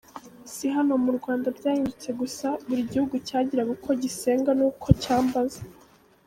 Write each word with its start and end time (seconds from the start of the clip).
Si 0.53 0.65
hano 0.75 0.93
mu 1.03 1.11
Rwanda 1.17 1.47
byahindutse 1.57 2.09
gusa, 2.21 2.47
buri 2.67 2.81
gihugu 2.91 3.15
cyagiraga 3.27 3.69
uko 3.77 3.89
gisenga 4.01 4.51
n’uko 4.59 4.87
cyambaza. 5.01 5.61